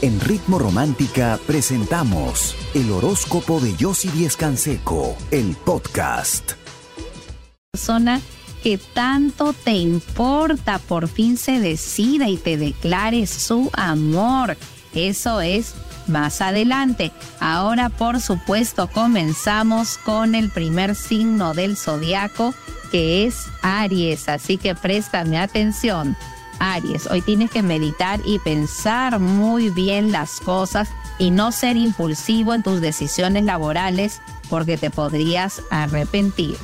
En 0.00 0.20
Ritmo 0.20 0.60
Romántica 0.60 1.40
presentamos 1.44 2.54
el 2.72 2.92
horóscopo 2.92 3.58
de 3.58 3.74
Yossi 3.74 4.08
Díez 4.10 4.36
Canseco, 4.36 5.16
el 5.32 5.56
podcast. 5.56 6.52
Persona 7.72 8.20
que 8.62 8.78
tanto 8.78 9.52
te 9.52 9.72
importa 9.72 10.78
por 10.78 11.08
fin 11.08 11.36
se 11.36 11.58
decida 11.58 12.28
y 12.28 12.36
te 12.36 12.56
declare 12.56 13.26
su 13.26 13.70
amor. 13.72 14.56
Eso 14.94 15.40
es 15.40 15.74
más 16.06 16.42
adelante. 16.42 17.10
Ahora, 17.40 17.88
por 17.88 18.20
supuesto, 18.20 18.88
comenzamos 18.88 19.98
con 19.98 20.36
el 20.36 20.48
primer 20.50 20.94
signo 20.94 21.54
del 21.54 21.76
zodiaco, 21.76 22.54
que 22.92 23.26
es 23.26 23.46
Aries. 23.62 24.28
Así 24.28 24.58
que 24.58 24.76
préstame 24.76 25.40
atención. 25.40 26.16
Aries, 26.58 27.06
hoy 27.06 27.22
tienes 27.22 27.50
que 27.50 27.62
meditar 27.62 28.20
y 28.24 28.38
pensar 28.38 29.18
muy 29.18 29.70
bien 29.70 30.12
las 30.12 30.40
cosas 30.40 30.88
y 31.18 31.30
no 31.30 31.52
ser 31.52 31.76
impulsivo 31.76 32.54
en 32.54 32.62
tus 32.62 32.80
decisiones 32.80 33.44
laborales 33.44 34.20
porque 34.48 34.76
te 34.76 34.90
podrías 34.90 35.62
arrepentir. 35.70 36.56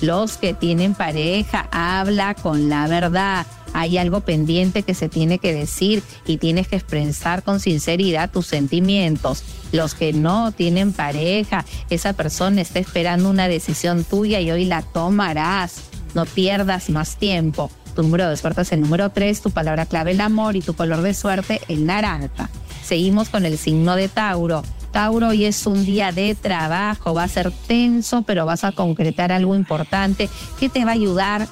Los 0.00 0.36
que 0.36 0.52
tienen 0.52 0.94
pareja, 0.94 1.68
habla 1.70 2.34
con 2.34 2.68
la 2.68 2.88
verdad. 2.88 3.46
Hay 3.72 3.98
algo 3.98 4.20
pendiente 4.20 4.82
que 4.82 4.94
se 4.94 5.08
tiene 5.08 5.38
que 5.38 5.54
decir 5.54 6.02
y 6.26 6.38
tienes 6.38 6.68
que 6.68 6.76
expresar 6.76 7.42
con 7.42 7.60
sinceridad 7.60 8.30
tus 8.30 8.46
sentimientos. 8.46 9.44
Los 9.70 9.94
que 9.94 10.12
no 10.12 10.52
tienen 10.52 10.92
pareja, 10.92 11.64
esa 11.88 12.12
persona 12.12 12.60
está 12.60 12.80
esperando 12.80 13.30
una 13.30 13.48
decisión 13.48 14.04
tuya 14.04 14.40
y 14.40 14.50
hoy 14.50 14.64
la 14.64 14.82
tomarás. 14.82 15.82
No 16.14 16.26
pierdas 16.26 16.90
más 16.90 17.16
tiempo. 17.16 17.70
Tu 17.94 18.02
número 18.02 18.28
de 18.28 18.36
suerte 18.36 18.62
es 18.62 18.72
el 18.72 18.80
número 18.80 19.10
3, 19.10 19.42
tu 19.42 19.50
palabra 19.50 19.86
clave 19.86 20.12
el 20.12 20.20
amor 20.20 20.56
y 20.56 20.60
tu 20.60 20.74
color 20.74 21.02
de 21.02 21.14
suerte 21.14 21.60
el 21.68 21.84
naranja. 21.84 22.48
Seguimos 22.82 23.28
con 23.28 23.44
el 23.44 23.58
signo 23.58 23.96
de 23.96 24.08
Tauro. 24.08 24.62
Tauro, 24.92 25.28
hoy 25.28 25.44
es 25.44 25.66
un 25.66 25.84
día 25.84 26.12
de 26.12 26.34
trabajo, 26.34 27.14
va 27.14 27.24
a 27.24 27.28
ser 27.28 27.50
tenso, 27.66 28.22
pero 28.22 28.44
vas 28.44 28.64
a 28.64 28.72
concretar 28.72 29.32
algo 29.32 29.54
importante 29.54 30.28
que 30.58 30.68
te 30.68 30.84
va 30.84 30.90
a 30.90 30.94
ayudar 30.94 31.48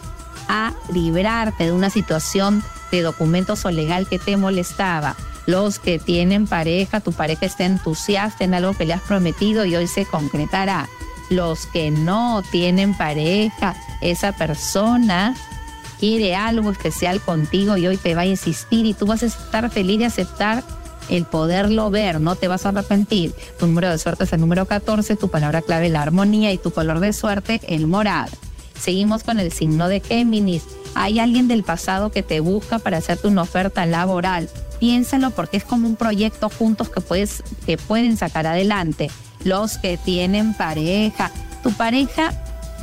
a 0.49 0.73
librarte 0.93 1.65
de 1.65 1.73
una 1.73 1.91
situación 1.91 2.63
de 2.91 3.03
documentos 3.03 3.65
o 3.65 3.71
legal 3.71 4.07
que 4.09 4.19
te 4.19 4.37
molestaba. 4.37 5.17
Los 5.47 5.79
que 5.79 5.99
tienen 5.99 6.47
pareja, 6.47 7.01
tu 7.01 7.13
pareja 7.13 7.47
está 7.47 7.65
entusiasta 7.65 8.45
en 8.45 8.55
algo 8.55 8.75
que 8.75 8.85
le 8.85 8.95
has 8.95 9.03
prometido 9.03 9.65
y 9.65 9.77
hoy 9.77 9.87
se 9.87 10.05
concretará. 10.05 10.89
Los 11.31 11.67
que 11.67 11.91
no 11.91 12.43
tienen 12.51 12.95
pareja, 12.95 13.75
esa 14.01 14.33
persona 14.33 15.35
quiere 16.01 16.35
algo 16.35 16.71
especial 16.71 17.21
contigo 17.21 17.77
y 17.77 17.87
hoy 17.87 17.99
te 17.99 18.15
va 18.15 18.23
a 18.23 18.27
insistir 18.27 18.87
y 18.87 18.95
tú 18.95 19.05
vas 19.05 19.23
a 19.23 19.27
estar 19.27 19.71
feliz 19.71 19.99
de 19.99 20.07
aceptar 20.07 20.65
el 21.11 21.27
poderlo 21.27 21.91
ver, 21.91 22.21
no 22.21 22.37
te 22.37 22.49
vas 22.49 22.65
a 22.65 22.71
arrepentir. 22.71 23.35
Tu 23.59 23.67
número 23.67 23.91
de 23.91 23.99
suerte 23.99 24.25
es 24.25 24.33
el 24.33 24.41
número 24.41 24.65
14, 24.65 25.17
tu 25.17 25.29
palabra 25.29 25.61
clave 25.61 25.91
la 25.91 26.03
armonía 26.03 26.53
y 26.53 26.59
tu 26.59 26.71
color 26.71 27.01
de 27.01 27.13
suerte 27.13 27.61
el 27.69 27.87
morado. 27.87 28.31
Seguimos 28.81 29.25
con 29.25 29.39
el 29.39 29.53
signo 29.53 29.89
de 29.89 30.01
Géminis. 30.01 30.63
Hay 30.95 31.19
alguien 31.19 31.49
del 31.49 31.65
pasado 31.65 32.11
que 32.11 32.23
te 32.23 32.41
busca 32.41 32.79
para 32.79 32.97
hacerte 32.97 33.29
una 33.29 33.43
oferta 33.43 33.85
laboral. 33.85 34.49
Piénsalo 34.79 35.31
porque 35.33 35.59
es 35.59 35.65
como 35.65 35.87
un 35.87 35.97
proyecto 35.97 36.49
juntos 36.49 36.89
que, 36.89 37.03
puedes, 37.03 37.43
que 37.67 37.77
pueden 37.77 38.17
sacar 38.17 38.47
adelante. 38.47 39.11
Los 39.45 39.77
que 39.77 39.99
tienen 39.99 40.55
pareja. 40.55 41.31
Tu 41.63 41.73
pareja 41.73 42.33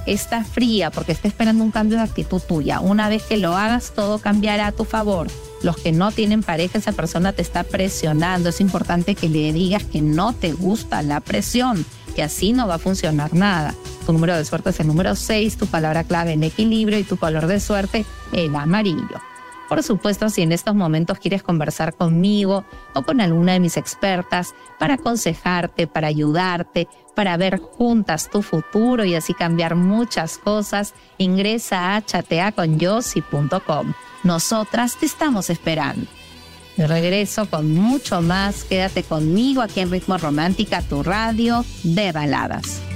está 0.08 0.44
fría 0.44 0.90
porque 0.92 1.12
está 1.12 1.28
esperando 1.28 1.64
un 1.64 1.72
cambio 1.72 1.98
de 1.98 2.04
actitud 2.04 2.42
tuya. 2.42 2.80
Una 2.80 3.10
vez 3.10 3.24
que 3.24 3.38
lo 3.38 3.56
hagas, 3.56 3.92
todo 3.94 4.20
cambiará 4.20 4.68
a 4.68 4.72
tu 4.72 4.86
favor. 4.86 5.28
Los 5.62 5.78
que 5.78 5.92
no 5.92 6.12
tienen 6.12 6.44
pareja, 6.44 6.78
esa 6.78 6.92
persona 6.92 7.34
te 7.34 7.42
está 7.42 7.64
presionando. 7.64 8.50
Es 8.50 8.62
importante 8.62 9.16
que 9.16 9.30
le 9.30 9.52
digas 9.54 9.84
que 9.84 10.02
no 10.02 10.34
te 10.34 10.54
gusta 10.54 11.02
la 11.02 11.20
presión, 11.20 11.86
que 12.16 12.24
así 12.24 12.54
no 12.54 12.68
va 12.68 12.76
a 12.76 12.80
funcionar 12.80 13.34
nada. 13.34 13.76
Tu 14.06 14.14
número 14.14 14.36
de 14.36 14.46
suerte 14.46 14.70
es 14.70 14.80
el 14.80 14.88
número 14.88 15.16
6, 15.16 15.58
tu 15.58 15.68
palabra 15.68 16.04
clave 16.04 16.34
en 16.34 16.44
equilibrio 16.44 17.00
y 17.00 17.04
tu 17.04 17.18
color 17.18 17.48
de 17.48 17.60
suerte 17.60 18.06
el 18.32 18.56
amarillo. 18.56 19.27
Por 19.68 19.84
supuesto, 19.84 20.30
si 20.30 20.42
en 20.42 20.52
estos 20.52 20.76
momentos 20.76 21.20
quieres 21.20 21.44
conversar 21.44 21.94
conmigo 21.94 22.64
o 22.94 23.02
con 23.02 23.20
alguna 23.20 23.54
de 23.54 23.60
mis 23.60 23.76
expertas 23.76 24.56
para 24.80 24.96
aconsejarte, 24.96 25.88
para 25.88 26.08
ayudarte, 26.08 26.88
para 27.16 27.36
ver 27.36 27.60
juntas 27.60 28.30
tu 28.30 28.42
futuro 28.42 29.04
y 29.04 29.16
así 29.16 29.34
cambiar 29.34 29.76
muchas 29.76 30.38
cosas, 30.38 30.94
ingresa 31.18 31.96
a 31.96 32.06
chateaconyossi.com. 32.06 33.94
Nosotras 34.24 34.98
te 34.98 35.06
estamos 35.06 35.50
esperando. 35.50 36.08
De 36.78 36.88
regreso 36.88 37.50
con 37.50 37.74
mucho 37.74 38.22
más. 38.22 38.64
Quédate 38.64 39.04
conmigo 39.04 39.62
aquí 39.62 39.80
en 39.80 39.92
Ritmo 39.92 40.18
Romántica, 40.18 40.82
tu 40.84 41.02
radio 41.02 41.66
de 41.84 42.12
baladas. 42.12 42.87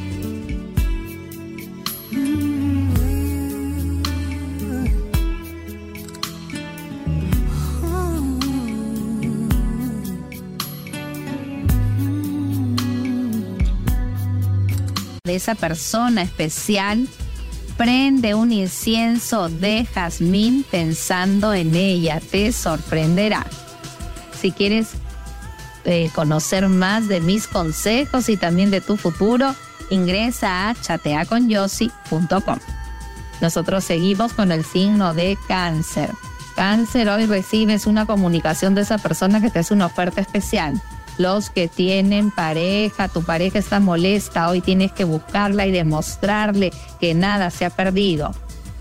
Esa 15.36 15.56
persona 15.56 16.22
especial, 16.22 17.08
prende 17.78 18.36
un 18.36 18.52
incienso 18.52 19.50
de 19.50 19.86
jazmín 19.86 20.64
pensando 20.70 21.54
en 21.54 21.76
ella, 21.76 22.20
te 22.20 22.52
sorprenderá. 22.52 23.46
Si 24.40 24.52
quieres 24.52 24.90
eh, 25.86 26.10
conocer 26.14 26.68
más 26.70 27.08
de 27.08 27.22
mis 27.22 27.48
consejos 27.48 28.30
y 28.30 28.38
también 28.38 28.72
de 28.72 28.82
tu 28.82 28.98
futuro, 28.98 29.56
ingresa 29.90 30.70
a 30.70 30.76
chateaconyossi.com. 30.76 32.60
Nosotros 33.42 33.84
seguimos 33.84 34.34
con 34.34 34.52
el 34.52 34.64
signo 34.64 35.14
de 35.14 35.38
cáncer. 35.48 36.12
Cáncer, 36.56 37.10
hoy 37.10 37.26
recibes 37.26 37.88
una 37.88 38.06
comunicación 38.06 38.76
de 38.76 38.82
esa 38.82 38.98
persona 38.98 39.42
que 39.42 39.50
te 39.50 39.60
hace 39.60 39.74
una 39.74 39.88
oferta 39.88 40.22
especial 40.22 40.80
los 41.22 41.50
que 41.50 41.68
tienen 41.68 42.32
pareja, 42.32 43.08
tu 43.08 43.24
pareja 43.24 43.60
está 43.60 43.80
molesta, 43.80 44.50
hoy 44.50 44.62
tienes 44.62 44.92
que 44.92 45.04
buscarla 45.04 45.68
y 45.68 45.72
demostrarle 45.72 46.72
que 47.00 47.14
nada 47.14 47.52
se 47.52 47.66
ha 47.66 47.70
perdido. 47.70 48.32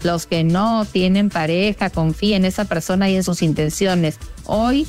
Los 0.03 0.27
que 0.27 0.43
no 0.43 0.87
tienen 0.87 1.29
pareja, 1.29 1.91
confía 1.91 2.37
en 2.37 2.47
esa 2.47 2.65
persona 2.65 3.11
y 3.11 3.17
en 3.17 3.25
sus 3.25 3.43
intenciones. 3.43 4.19
Hoy 4.47 4.87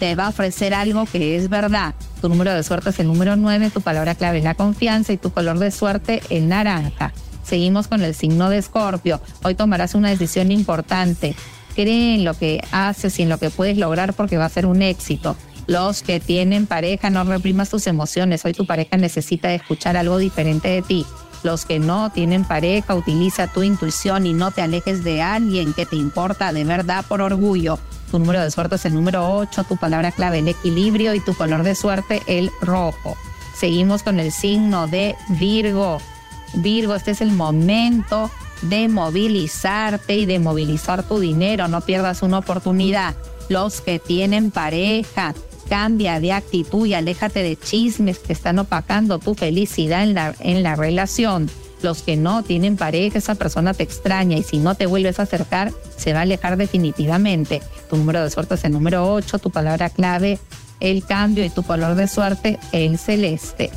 te 0.00 0.16
va 0.16 0.26
a 0.26 0.30
ofrecer 0.30 0.74
algo 0.74 1.06
que 1.06 1.36
es 1.36 1.48
verdad. 1.48 1.94
Tu 2.20 2.28
número 2.28 2.52
de 2.52 2.64
suerte 2.64 2.90
es 2.90 2.98
el 2.98 3.06
número 3.06 3.36
9, 3.36 3.70
tu 3.70 3.80
palabra 3.80 4.16
clave 4.16 4.38
es 4.38 4.44
la 4.44 4.54
confianza 4.54 5.12
y 5.12 5.18
tu 5.18 5.30
color 5.30 5.58
de 5.60 5.70
suerte 5.70 6.20
el 6.30 6.48
naranja. 6.48 7.12
Seguimos 7.44 7.86
con 7.86 8.02
el 8.02 8.14
signo 8.14 8.50
de 8.50 8.58
Escorpio. 8.58 9.20
Hoy 9.44 9.54
tomarás 9.54 9.94
una 9.94 10.10
decisión 10.10 10.50
importante. 10.50 11.36
Cree 11.76 12.16
en 12.16 12.24
lo 12.24 12.34
que 12.34 12.60
haces 12.72 13.18
y 13.20 13.22
en 13.22 13.28
lo 13.28 13.38
que 13.38 13.50
puedes 13.50 13.78
lograr 13.78 14.14
porque 14.14 14.36
va 14.36 14.46
a 14.46 14.50
ser 14.50 14.66
un 14.66 14.82
éxito. 14.82 15.36
Los 15.68 16.02
que 16.02 16.18
tienen 16.18 16.66
pareja, 16.66 17.10
no 17.10 17.24
reprimas 17.24 17.68
tus 17.68 17.86
emociones. 17.86 18.42
Hoy 18.46 18.54
tu 18.54 18.64
pareja 18.64 18.96
necesita 18.96 19.52
escuchar 19.52 19.98
algo 19.98 20.16
diferente 20.16 20.66
de 20.68 20.80
ti. 20.80 21.06
Los 21.42 21.66
que 21.66 21.78
no 21.78 22.10
tienen 22.10 22.44
pareja, 22.44 22.94
utiliza 22.94 23.48
tu 23.48 23.62
intuición 23.62 24.26
y 24.26 24.32
no 24.32 24.50
te 24.50 24.62
alejes 24.62 25.04
de 25.04 25.20
alguien 25.20 25.74
que 25.74 25.84
te 25.84 25.96
importa 25.96 26.54
de 26.54 26.64
verdad 26.64 27.04
por 27.06 27.20
orgullo. 27.20 27.78
Tu 28.10 28.18
número 28.18 28.42
de 28.42 28.50
suerte 28.50 28.76
es 28.76 28.86
el 28.86 28.94
número 28.94 29.30
8, 29.36 29.64
tu 29.64 29.76
palabra 29.76 30.10
clave 30.10 30.38
el 30.38 30.48
equilibrio 30.48 31.12
y 31.12 31.20
tu 31.20 31.34
color 31.34 31.62
de 31.62 31.74
suerte 31.74 32.22
el 32.26 32.50
rojo. 32.62 33.18
Seguimos 33.54 34.02
con 34.02 34.20
el 34.20 34.32
signo 34.32 34.86
de 34.86 35.16
Virgo. 35.38 36.00
Virgo, 36.54 36.94
este 36.94 37.10
es 37.10 37.20
el 37.20 37.32
momento 37.32 38.30
de 38.62 38.88
movilizarte 38.88 40.16
y 40.16 40.24
de 40.24 40.38
movilizar 40.38 41.02
tu 41.02 41.20
dinero. 41.20 41.68
No 41.68 41.82
pierdas 41.82 42.22
una 42.22 42.38
oportunidad. 42.38 43.14
Los 43.50 43.82
que 43.82 43.98
tienen 43.98 44.50
pareja, 44.50 45.34
Cambia 45.68 46.20
de 46.20 46.32
actitud 46.32 46.86
y 46.86 46.94
aléjate 46.94 47.42
de 47.42 47.56
chismes 47.56 48.18
que 48.18 48.32
están 48.32 48.58
opacando 48.58 49.18
tu 49.18 49.34
felicidad 49.34 50.02
en 50.02 50.14
la, 50.14 50.34
en 50.40 50.62
la 50.62 50.76
relación. 50.76 51.50
Los 51.82 52.02
que 52.02 52.16
no 52.16 52.42
tienen 52.42 52.76
pareja, 52.76 53.18
esa 53.18 53.36
persona 53.36 53.74
te 53.74 53.84
extraña 53.84 54.36
y 54.36 54.42
si 54.42 54.58
no 54.58 54.74
te 54.74 54.86
vuelves 54.86 55.20
a 55.20 55.22
acercar, 55.22 55.72
se 55.96 56.12
va 56.12 56.20
a 56.20 56.22
alejar 56.22 56.56
definitivamente. 56.56 57.62
Tu 57.88 57.96
número 57.96 58.22
de 58.22 58.30
suerte 58.30 58.54
es 58.54 58.64
el 58.64 58.72
número 58.72 59.12
8, 59.12 59.38
tu 59.38 59.50
palabra 59.50 59.90
clave, 59.90 60.38
el 60.80 61.04
cambio 61.04 61.44
y 61.44 61.50
tu 61.50 61.62
color 61.62 61.94
de 61.94 62.08
suerte, 62.08 62.58
el 62.72 62.98
celeste. 62.98 63.70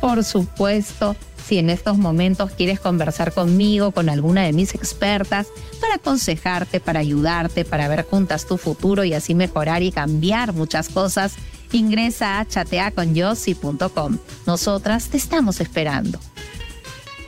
Por 0.00 0.24
supuesto, 0.24 1.16
si 1.48 1.56
en 1.56 1.70
estos 1.70 1.96
momentos 1.96 2.50
quieres 2.50 2.78
conversar 2.78 3.32
conmigo, 3.32 3.90
con 3.90 4.10
alguna 4.10 4.42
de 4.42 4.52
mis 4.52 4.74
expertas, 4.74 5.46
para 5.80 5.94
aconsejarte, 5.94 6.78
para 6.78 7.00
ayudarte, 7.00 7.64
para 7.64 7.88
ver 7.88 8.04
juntas 8.04 8.46
tu 8.46 8.58
futuro 8.58 9.02
y 9.02 9.14
así 9.14 9.34
mejorar 9.34 9.82
y 9.82 9.90
cambiar 9.90 10.52
muchas 10.52 10.90
cosas, 10.90 11.36
ingresa 11.72 12.38
a 12.38 12.46
chateaconyossi.com. 12.46 14.18
Nosotras 14.46 15.08
te 15.08 15.16
estamos 15.16 15.62
esperando. 15.62 16.18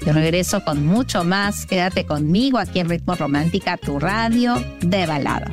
Yo 0.05 0.13
regreso 0.13 0.65
con 0.65 0.85
mucho 0.85 1.25
más. 1.25 1.65
Quédate 1.65 2.05
conmigo 2.05 2.59
aquí 2.59 2.81
en 2.81 2.91
Ritmo 2.91 3.15
Romántica, 3.15 3.79
tu 3.79 3.99
radio 3.99 4.63
de 4.83 5.07
balada. 5.07 5.51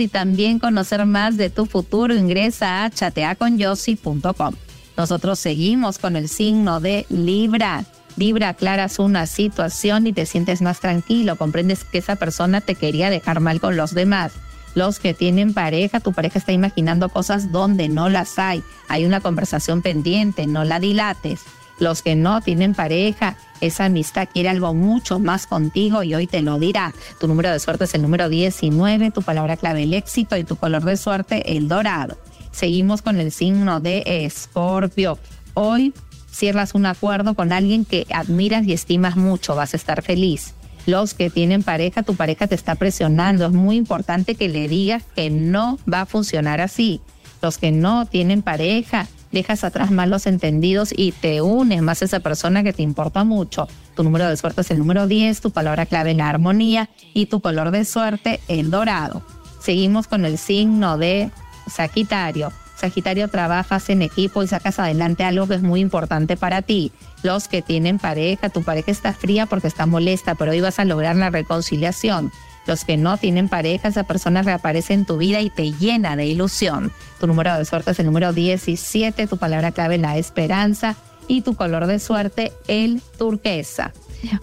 Y 0.00 0.08
también 0.08 0.58
conocer 0.58 1.04
más 1.06 1.36
de 1.36 1.50
tu 1.50 1.66
futuro, 1.66 2.14
ingresa 2.14 2.84
a 2.84 2.90
chateaconyossi.com. 2.90 4.54
Nosotros 4.96 5.38
seguimos 5.38 5.98
con 5.98 6.16
el 6.16 6.28
signo 6.28 6.80
de 6.80 7.06
Libra. 7.08 7.84
Libra, 8.16 8.50
aclaras 8.50 8.98
una 8.98 9.26
situación 9.26 10.06
y 10.06 10.12
te 10.12 10.26
sientes 10.26 10.60
más 10.60 10.80
tranquilo, 10.80 11.36
comprendes 11.36 11.84
que 11.84 11.98
esa 11.98 12.16
persona 12.16 12.60
te 12.60 12.74
quería 12.74 13.10
dejar 13.10 13.40
mal 13.40 13.60
con 13.60 13.76
los 13.76 13.94
demás. 13.94 14.32
Los 14.74 14.98
que 14.98 15.14
tienen 15.14 15.54
pareja, 15.54 16.00
tu 16.00 16.12
pareja 16.12 16.38
está 16.38 16.52
imaginando 16.52 17.08
cosas 17.08 17.52
donde 17.52 17.88
no 17.88 18.08
las 18.08 18.38
hay. 18.38 18.62
Hay 18.88 19.06
una 19.06 19.20
conversación 19.20 19.82
pendiente, 19.82 20.46
no 20.46 20.64
la 20.64 20.80
dilates. 20.80 21.40
Los 21.78 22.02
que 22.02 22.16
no 22.16 22.40
tienen 22.40 22.74
pareja, 22.74 23.36
esa 23.60 23.86
amistad 23.86 24.28
quiere 24.32 24.48
algo 24.48 24.74
mucho 24.74 25.18
más 25.18 25.46
contigo 25.46 26.02
y 26.02 26.14
hoy 26.14 26.26
te 26.26 26.42
lo 26.42 26.58
dirá. 26.58 26.92
Tu 27.20 27.28
número 27.28 27.50
de 27.50 27.60
suerte 27.60 27.84
es 27.84 27.94
el 27.94 28.02
número 28.02 28.28
19, 28.28 29.10
tu 29.10 29.22
palabra 29.22 29.56
clave 29.56 29.84
el 29.84 29.94
éxito 29.94 30.36
y 30.36 30.44
tu 30.44 30.56
color 30.56 30.84
de 30.84 30.96
suerte 30.96 31.56
el 31.56 31.68
dorado. 31.68 32.18
Seguimos 32.50 33.02
con 33.02 33.20
el 33.20 33.30
signo 33.30 33.80
de 33.80 34.02
Escorpio. 34.06 35.18
Hoy 35.54 35.94
cierras 36.30 36.74
un 36.74 36.86
acuerdo 36.86 37.34
con 37.34 37.52
alguien 37.52 37.84
que 37.84 38.06
admiras 38.12 38.66
y 38.66 38.72
estimas 38.72 39.16
mucho, 39.16 39.54
vas 39.54 39.74
a 39.74 39.76
estar 39.76 40.02
feliz. 40.02 40.54
Los 40.86 41.12
que 41.12 41.28
tienen 41.28 41.62
pareja, 41.62 42.02
tu 42.02 42.14
pareja 42.14 42.46
te 42.46 42.54
está 42.54 42.74
presionando. 42.74 43.44
Es 43.44 43.52
muy 43.52 43.76
importante 43.76 44.36
que 44.36 44.48
le 44.48 44.68
digas 44.68 45.02
que 45.14 45.28
no 45.28 45.78
va 45.92 46.02
a 46.02 46.06
funcionar 46.06 46.60
así. 46.62 47.02
Los 47.42 47.58
que 47.58 47.72
no 47.72 48.06
tienen 48.06 48.40
pareja, 48.40 49.06
dejas 49.32 49.64
atrás 49.64 49.90
malos 49.90 50.26
entendidos 50.26 50.92
y 50.96 51.12
te 51.12 51.40
unes 51.42 51.82
más 51.82 52.02
a 52.02 52.06
esa 52.06 52.20
persona 52.20 52.62
que 52.62 52.72
te 52.72 52.82
importa 52.82 53.24
mucho. 53.24 53.68
Tu 53.94 54.02
número 54.02 54.28
de 54.28 54.36
suerte 54.36 54.60
es 54.60 54.70
el 54.70 54.78
número 54.78 55.06
10, 55.06 55.40
tu 55.40 55.50
palabra 55.50 55.86
clave 55.86 56.14
la 56.14 56.28
armonía 56.28 56.88
y 57.14 57.26
tu 57.26 57.40
color 57.40 57.70
de 57.70 57.84
suerte 57.84 58.40
el 58.48 58.70
dorado. 58.70 59.22
Seguimos 59.60 60.06
con 60.06 60.24
el 60.24 60.38
signo 60.38 60.98
de 60.98 61.30
Sagitario. 61.68 62.52
Sagitario, 62.76 63.26
trabajas 63.26 63.90
en 63.90 64.02
equipo 64.02 64.42
y 64.42 64.46
sacas 64.46 64.78
adelante 64.78 65.24
algo 65.24 65.48
que 65.48 65.54
es 65.54 65.62
muy 65.62 65.80
importante 65.80 66.36
para 66.36 66.62
ti. 66.62 66.92
Los 67.24 67.48
que 67.48 67.60
tienen 67.60 67.98
pareja, 67.98 68.50
tu 68.50 68.62
pareja 68.62 68.92
está 68.92 69.12
fría 69.12 69.46
porque 69.46 69.66
está 69.66 69.84
molesta, 69.84 70.36
pero 70.36 70.52
hoy 70.52 70.60
vas 70.60 70.78
a 70.78 70.84
lograr 70.84 71.16
la 71.16 71.30
reconciliación. 71.30 72.30
Los 72.68 72.84
que 72.84 72.98
no 72.98 73.16
tienen 73.16 73.48
pareja, 73.48 73.88
esa 73.88 74.04
persona 74.04 74.42
reaparece 74.42 74.92
en 74.92 75.06
tu 75.06 75.16
vida 75.16 75.40
y 75.40 75.48
te 75.48 75.72
llena 75.72 76.16
de 76.16 76.26
ilusión. 76.26 76.92
Tu 77.18 77.26
número 77.26 77.56
de 77.56 77.64
suerte 77.64 77.92
es 77.92 77.98
el 77.98 78.04
número 78.04 78.34
17, 78.34 79.26
tu 79.26 79.38
palabra 79.38 79.72
clave 79.72 79.96
la 79.96 80.18
esperanza 80.18 80.94
y 81.28 81.40
tu 81.40 81.54
color 81.54 81.86
de 81.86 81.98
suerte 81.98 82.52
el 82.68 83.00
turquesa. 83.16 83.94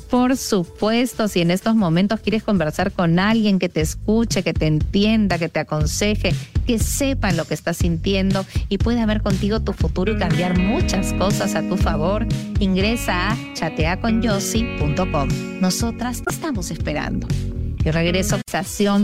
Por 0.09 0.37
supuesto, 0.37 1.27
si 1.27 1.41
en 1.41 1.51
estos 1.51 1.75
momentos 1.75 2.19
quieres 2.19 2.41
conversar 2.41 2.91
con 2.93 3.19
alguien 3.19 3.59
que 3.59 3.69
te 3.69 3.81
escuche, 3.81 4.41
que 4.41 4.53
te 4.53 4.65
entienda, 4.65 5.37
que 5.37 5.49
te 5.49 5.59
aconseje, 5.59 6.33
que 6.65 6.79
sepa 6.79 7.31
lo 7.31 7.45
que 7.45 7.53
estás 7.53 7.77
sintiendo 7.77 8.43
y 8.69 8.79
pueda 8.79 9.05
ver 9.05 9.21
contigo 9.21 9.59
tu 9.59 9.73
futuro 9.73 10.13
y 10.13 10.17
cambiar 10.17 10.57
muchas 10.57 11.13
cosas 11.13 11.53
a 11.53 11.61
tu 11.61 11.77
favor, 11.77 12.25
ingresa 12.59 13.31
a 13.31 13.37
chateaconyossi.com. 13.53 15.29
Nosotras 15.59 16.23
te 16.23 16.33
estamos 16.33 16.71
esperando 16.71 17.27
y 17.85 17.91
regreso 17.91 18.39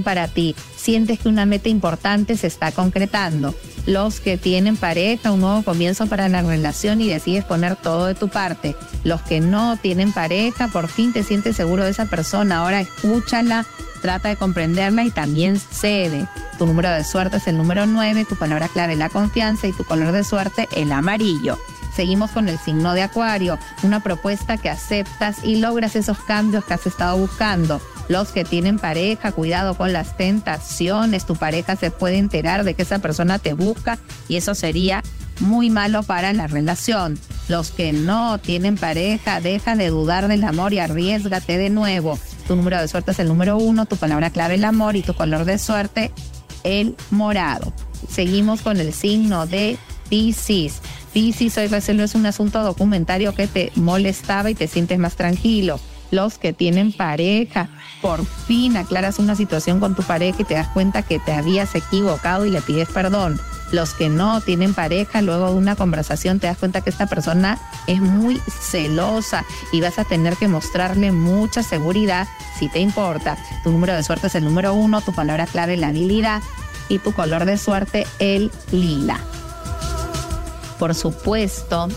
para 0.03 0.27
ti. 0.27 0.55
Sientes 0.75 1.19
que 1.19 1.29
una 1.29 1.45
meta 1.45 1.69
importante 1.69 2.35
se 2.35 2.47
está 2.47 2.71
concretando. 2.71 3.53
Los 3.85 4.19
que 4.19 4.37
tienen 4.37 4.77
pareja, 4.77 5.31
un 5.31 5.41
nuevo 5.41 5.63
comienzo 5.63 6.07
para 6.07 6.29
la 6.29 6.41
relación 6.41 7.01
y 7.01 7.07
decides 7.07 7.43
poner 7.43 7.75
todo 7.75 8.07
de 8.07 8.15
tu 8.15 8.29
parte. 8.29 8.75
Los 9.03 9.21
que 9.21 9.39
no 9.39 9.77
tienen 9.77 10.13
pareja, 10.13 10.67
por 10.67 10.87
fin 10.87 11.13
te 11.13 11.23
sientes 11.23 11.55
seguro 11.55 11.83
de 11.83 11.91
esa 11.91 12.05
persona. 12.05 12.59
Ahora 12.59 12.81
escúchala, 12.81 13.65
trata 14.01 14.29
de 14.29 14.35
comprenderla 14.35 15.03
y 15.03 15.11
también 15.11 15.59
cede. 15.59 16.27
Tu 16.57 16.65
número 16.65 16.89
de 16.89 17.03
suerte 17.03 17.37
es 17.37 17.47
el 17.47 17.57
número 17.57 17.85
9, 17.85 18.25
tu 18.25 18.35
palabra 18.35 18.67
clave 18.67 18.95
la 18.95 19.09
confianza 19.09 19.67
y 19.67 19.73
tu 19.73 19.83
color 19.83 20.11
de 20.11 20.23
suerte 20.23 20.67
el 20.75 20.91
amarillo. 20.91 21.57
Seguimos 21.95 22.31
con 22.31 22.47
el 22.47 22.57
signo 22.57 22.93
de 22.93 23.03
Acuario, 23.03 23.57
una 23.83 24.01
propuesta 24.01 24.57
que 24.57 24.69
aceptas 24.69 25.43
y 25.43 25.57
logras 25.57 25.95
esos 25.95 26.19
cambios 26.19 26.65
que 26.65 26.73
has 26.73 26.87
estado 26.87 27.17
buscando. 27.17 27.81
Los 28.07 28.29
que 28.29 28.43
tienen 28.43 28.79
pareja, 28.79 29.31
cuidado 29.31 29.75
con 29.75 29.93
las 29.93 30.17
tentaciones. 30.17 31.25
Tu 31.25 31.35
pareja 31.35 31.75
se 31.75 31.91
puede 31.91 32.17
enterar 32.17 32.63
de 32.63 32.73
que 32.73 32.81
esa 32.81 32.99
persona 32.99 33.39
te 33.39 33.53
busca 33.53 33.99
y 34.27 34.37
eso 34.37 34.55
sería 34.55 35.03
muy 35.39 35.69
malo 35.69 36.03
para 36.03 36.33
la 36.33 36.47
relación. 36.47 37.19
Los 37.47 37.71
que 37.71 37.93
no 37.93 38.37
tienen 38.37 38.77
pareja, 38.77 39.41
deja 39.41 39.75
de 39.75 39.89
dudar 39.89 40.27
del 40.27 40.43
amor 40.43 40.73
y 40.73 40.79
arriesgate 40.79 41.57
de 41.57 41.69
nuevo. 41.69 42.17
Tu 42.47 42.55
número 42.55 42.79
de 42.79 42.87
suerte 42.87 43.11
es 43.11 43.19
el 43.19 43.27
número 43.27 43.57
uno, 43.57 43.85
tu 43.85 43.97
palabra 43.97 44.29
clave 44.29 44.55
el 44.55 44.65
amor 44.65 44.95
y 44.95 45.01
tu 45.01 45.13
color 45.13 45.45
de 45.45 45.57
suerte 45.57 46.11
el 46.63 46.95
morado. 47.09 47.73
Seguimos 48.09 48.61
con 48.61 48.77
el 48.77 48.93
signo 48.93 49.45
de 49.45 49.77
Pisces. 50.09 50.81
Pisces 51.13 51.57
hoy 51.57 51.69
es 51.73 52.15
un 52.15 52.25
asunto 52.25 52.63
documentario 52.63 53.35
que 53.35 53.47
te 53.47 53.71
molestaba 53.75 54.49
y 54.49 54.55
te 54.55 54.67
sientes 54.67 54.97
más 54.97 55.15
tranquilo 55.15 55.79
los 56.11 56.37
que 56.37 56.53
tienen 56.53 56.91
pareja. 56.91 57.69
Por 58.01 58.25
fin 58.25 58.77
aclaras 58.77 59.17
una 59.17 59.35
situación 59.35 59.79
con 59.79 59.95
tu 59.95 60.03
pareja 60.03 60.41
y 60.41 60.45
te 60.45 60.53
das 60.53 60.67
cuenta 60.67 61.01
que 61.01 61.19
te 61.19 61.31
habías 61.31 61.73
equivocado 61.73 62.45
y 62.45 62.51
le 62.51 62.61
pides 62.61 62.89
perdón. 62.89 63.39
Los 63.71 63.93
que 63.93 64.09
no 64.09 64.41
tienen 64.41 64.73
pareja, 64.73 65.21
luego 65.21 65.51
de 65.51 65.55
una 65.55 65.77
conversación 65.77 66.39
te 66.39 66.47
das 66.47 66.57
cuenta 66.57 66.81
que 66.81 66.89
esta 66.89 67.07
persona 67.07 67.57
es 67.87 68.01
muy 68.01 68.41
celosa 68.69 69.45
y 69.71 69.79
vas 69.79 69.97
a 69.97 70.03
tener 70.03 70.35
que 70.35 70.49
mostrarle 70.49 71.13
mucha 71.13 71.63
seguridad 71.63 72.27
si 72.59 72.67
te 72.67 72.79
importa. 72.79 73.37
Tu 73.63 73.71
número 73.71 73.93
de 73.93 74.03
suerte 74.03 74.27
es 74.27 74.35
el 74.35 74.43
número 74.43 74.73
uno, 74.73 74.99
tu 74.99 75.13
palabra 75.13 75.45
clave 75.45 75.77
la 75.77 75.87
habilidad 75.87 76.41
y 76.89 76.99
tu 76.99 77.13
color 77.13 77.45
de 77.45 77.57
suerte 77.57 78.05
el 78.19 78.51
lila. 78.73 79.21
Por 80.81 80.95
supuesto, 80.95 81.89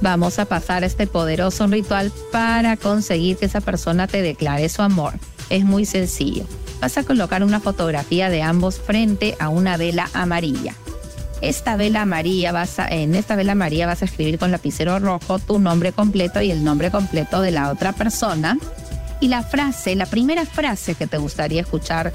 vamos 0.00 0.38
a 0.38 0.46
pasar 0.46 0.84
este 0.84 1.06
poderoso 1.06 1.66
ritual 1.66 2.10
para 2.32 2.78
conseguir 2.78 3.36
que 3.36 3.44
esa 3.44 3.60
persona 3.60 4.06
te 4.06 4.22
declare 4.22 4.70
su 4.70 4.80
amor. 4.80 5.12
Es 5.50 5.66
muy 5.66 5.84
sencillo. 5.84 6.46
Vas 6.80 6.96
a 6.96 7.04
colocar 7.04 7.44
una 7.44 7.60
fotografía 7.60 8.30
de 8.30 8.40
ambos 8.40 8.78
frente 8.78 9.36
a 9.38 9.50
una 9.50 9.76
vela 9.76 10.08
amarilla. 10.14 10.74
Esta 11.42 11.76
vela 11.76 12.00
amarilla 12.00 12.52
vas 12.52 12.78
a, 12.78 12.88
en 12.88 13.14
esta 13.14 13.36
vela 13.36 13.52
amarilla 13.52 13.86
vas 13.86 14.00
a 14.00 14.06
escribir 14.06 14.38
con 14.38 14.50
lapicero 14.50 14.98
rojo 14.98 15.38
tu 15.38 15.58
nombre 15.58 15.92
completo 15.92 16.40
y 16.40 16.50
el 16.50 16.64
nombre 16.64 16.90
completo 16.90 17.42
de 17.42 17.50
la 17.50 17.70
otra 17.70 17.92
persona. 17.92 18.56
Y 19.20 19.28
la 19.28 19.42
frase, 19.42 19.94
la 19.94 20.06
primera 20.06 20.46
frase 20.46 20.94
que 20.94 21.06
te 21.06 21.18
gustaría 21.18 21.60
escuchar 21.60 22.14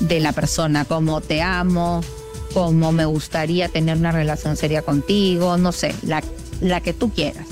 de 0.00 0.18
la 0.18 0.32
persona, 0.32 0.84
como 0.84 1.20
te 1.20 1.40
amo, 1.40 2.00
como 2.54 2.92
me 2.92 3.04
gustaría 3.04 3.68
tener 3.68 3.98
una 3.98 4.12
relación 4.12 4.56
seria 4.56 4.82
contigo, 4.82 5.58
no 5.58 5.72
sé, 5.72 5.94
la 6.02 6.22
la 6.60 6.80
que 6.80 6.92
tú 6.92 7.10
quieras. 7.10 7.46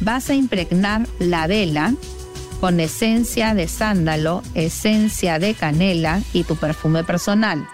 Vas 0.00 0.30
a 0.30 0.34
impregnar 0.34 1.06
la 1.18 1.46
vela 1.46 1.94
con 2.60 2.80
esencia 2.80 3.54
de 3.54 3.68
sándalo, 3.68 4.42
esencia 4.54 5.38
de 5.38 5.54
canela 5.54 6.20
y 6.32 6.44
tu 6.44 6.56
perfume 6.56 7.04
personal. 7.04 7.66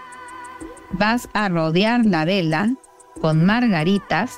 Vas 0.91 1.29
a 1.33 1.49
rodear 1.49 2.05
la 2.05 2.25
vela 2.25 2.73
con 3.21 3.45
margaritas, 3.45 4.37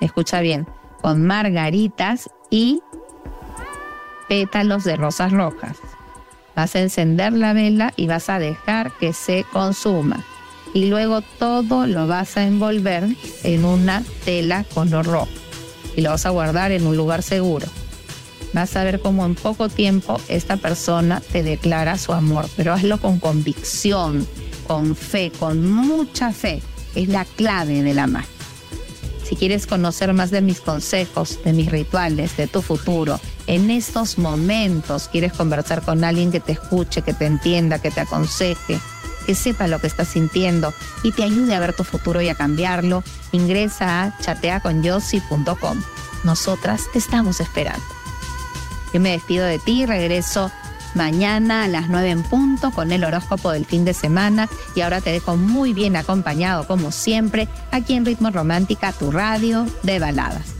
escucha 0.00 0.40
bien, 0.40 0.66
con 1.00 1.26
margaritas 1.26 2.30
y 2.50 2.80
pétalos 4.28 4.84
de 4.84 4.96
rosas 4.96 5.32
rojas. 5.32 5.76
Vas 6.54 6.74
a 6.76 6.80
encender 6.80 7.32
la 7.32 7.52
vela 7.52 7.92
y 7.96 8.06
vas 8.06 8.28
a 8.28 8.38
dejar 8.38 8.92
que 8.98 9.12
se 9.12 9.44
consuma 9.52 10.24
y 10.74 10.86
luego 10.86 11.22
todo 11.38 11.86
lo 11.86 12.06
vas 12.06 12.36
a 12.36 12.46
envolver 12.46 13.04
en 13.42 13.64
una 13.64 14.04
tela 14.24 14.64
color 14.74 15.06
rojo 15.06 15.28
y 15.96 16.00
lo 16.02 16.10
vas 16.10 16.26
a 16.26 16.30
guardar 16.30 16.72
en 16.72 16.86
un 16.86 16.96
lugar 16.96 17.22
seguro. 17.22 17.66
Vas 18.52 18.76
a 18.76 18.84
ver 18.84 19.00
cómo 19.00 19.24
en 19.24 19.34
poco 19.34 19.68
tiempo 19.68 20.20
esta 20.28 20.56
persona 20.56 21.20
te 21.32 21.42
declara 21.42 21.98
su 21.98 22.12
amor, 22.12 22.48
pero 22.56 22.72
hazlo 22.72 23.00
con 23.00 23.20
convicción, 23.20 24.26
con 24.66 24.96
fe, 24.96 25.30
con 25.38 25.70
mucha 25.70 26.32
fe. 26.32 26.60
Es 26.94 27.08
la 27.08 27.24
clave 27.24 27.82
de 27.82 27.94
la 27.94 28.08
magia. 28.08 28.28
Si 29.24 29.36
quieres 29.36 29.68
conocer 29.68 30.12
más 30.12 30.32
de 30.32 30.40
mis 30.40 30.60
consejos, 30.60 31.38
de 31.44 31.52
mis 31.52 31.70
rituales, 31.70 32.36
de 32.36 32.48
tu 32.48 32.62
futuro, 32.62 33.20
en 33.46 33.70
estos 33.70 34.18
momentos 34.18 35.06
quieres 35.06 35.32
conversar 35.32 35.82
con 35.82 36.02
alguien 36.02 36.32
que 36.32 36.40
te 36.40 36.52
escuche, 36.52 37.02
que 37.02 37.14
te 37.14 37.26
entienda, 37.26 37.78
que 37.78 37.92
te 37.92 38.00
aconseje, 38.00 38.80
que 39.30 39.36
sepa 39.36 39.68
lo 39.68 39.78
que 39.78 39.86
estás 39.86 40.08
sintiendo 40.08 40.74
y 41.04 41.12
te 41.12 41.22
ayude 41.22 41.54
a 41.54 41.60
ver 41.60 41.72
tu 41.72 41.84
futuro 41.84 42.20
y 42.20 42.28
a 42.28 42.34
cambiarlo, 42.34 43.04
ingresa 43.30 44.02
a 44.02 44.18
chateaconyossi.com. 44.18 45.80
Nosotras 46.24 46.86
te 46.92 46.98
estamos 46.98 47.38
esperando. 47.38 47.84
Yo 48.92 48.98
me 48.98 49.12
despido 49.12 49.46
de 49.46 49.60
ti 49.60 49.86
regreso 49.86 50.50
mañana 50.96 51.62
a 51.62 51.68
las 51.68 51.88
9 51.88 52.10
en 52.10 52.24
punto 52.24 52.72
con 52.72 52.90
el 52.90 53.04
horóscopo 53.04 53.52
del 53.52 53.66
fin 53.66 53.84
de 53.84 53.94
semana 53.94 54.48
y 54.74 54.80
ahora 54.80 55.00
te 55.00 55.12
dejo 55.12 55.36
muy 55.36 55.74
bien 55.74 55.94
acompañado 55.94 56.66
como 56.66 56.90
siempre 56.90 57.46
aquí 57.70 57.94
en 57.94 58.04
Ritmo 58.04 58.30
Romántica, 58.30 58.92
tu 58.92 59.12
radio 59.12 59.64
de 59.84 60.00
baladas. 60.00 60.59